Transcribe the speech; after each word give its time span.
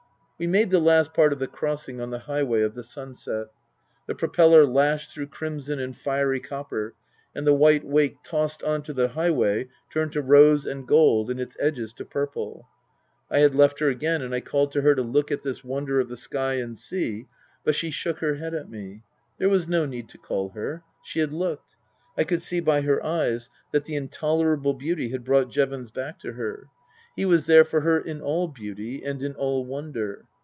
We 0.41 0.47
made 0.47 0.71
the 0.71 0.79
last 0.79 1.13
part 1.13 1.33
of 1.33 1.37
the 1.37 1.45
crossing 1.45 2.01
on 2.01 2.09
the 2.09 2.17
highway 2.25 2.63
of 2.63 2.73
the 2.73 2.83
sunset. 2.83 3.49
The 4.07 4.15
propeller 4.15 4.65
lashed 4.65 5.13
through 5.13 5.27
crimson 5.27 5.79
and 5.79 5.95
fiery 5.95 6.39
copper, 6.39 6.95
and 7.35 7.45
the 7.45 7.53
white 7.53 7.83
wake 7.85 8.15
tossed 8.23 8.63
on 8.63 8.81
to 8.81 8.93
the 8.93 9.09
highway 9.09 9.69
turned 9.91 10.13
to 10.13 10.21
rose 10.23 10.65
and 10.65 10.87
gold 10.87 11.29
and 11.29 11.39
its 11.39 11.55
edges 11.59 11.93
to 11.93 12.05
purple. 12.05 12.67
I 13.29 13.37
had 13.37 13.53
left 13.53 13.81
her 13.81 13.89
again 13.89 14.23
and 14.23 14.33
I 14.33 14.39
called 14.41 14.71
to 14.71 14.81
her 14.81 14.95
to 14.95 15.03
look 15.03 15.31
at 15.31 15.43
this 15.43 15.63
wonder 15.63 15.99
of 15.99 16.09
the 16.09 16.17
sky 16.17 16.55
and 16.55 16.75
sea; 16.75 17.27
but 17.63 17.75
she 17.75 17.91
shook 17.91 18.17
her 18.17 18.33
head 18.37 18.55
at 18.55 18.67
me. 18.67 19.03
There 19.37 19.47
was 19.47 19.67
no 19.67 19.85
need 19.85 20.09
to 20.09 20.17
call 20.17 20.49
her. 20.55 20.81
She 21.03 21.19
had 21.19 21.31
looked. 21.33 21.75
I 22.17 22.23
could 22.23 22.41
see 22.41 22.61
by 22.61 22.81
her 22.81 23.05
eyes 23.05 23.51
that 23.71 23.85
the 23.85 23.95
intolerable 23.95 24.73
beauty 24.73 25.09
had 25.09 25.23
brought 25.23 25.51
Jevons 25.51 25.91
back 25.91 26.17
to 26.21 26.31
her. 26.33 26.65
He 27.15 27.25
was 27.25 27.45
there 27.45 27.65
for 27.65 27.81
her 27.81 27.99
in 27.99 28.21
all 28.21 28.47
beauty 28.47 29.03
and 29.03 29.21
in 29.21 29.35
all 29.35 29.63
wonder. 29.65 30.25